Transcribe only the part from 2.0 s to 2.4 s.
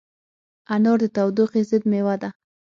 ده.